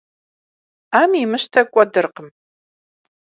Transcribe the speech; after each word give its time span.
Ӏэм 0.91 1.11
имыщтэ 1.23 1.61
кӀуэдыркъым. 1.71 2.27